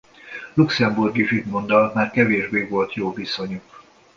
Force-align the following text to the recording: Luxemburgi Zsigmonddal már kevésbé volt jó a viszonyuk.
Luxemburgi 0.53 1.23
Zsigmonddal 1.25 1.91
már 1.95 2.11
kevésbé 2.11 2.63
volt 2.63 2.93
jó 2.93 3.09
a 3.09 3.13
viszonyuk. 3.13 3.83